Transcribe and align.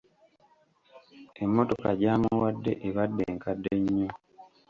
Emmotoka 1.43 1.89
gy'amuwadde 1.99 2.71
ebadde 2.87 3.23
nkadde 3.35 3.71
nnyo. 3.81 4.09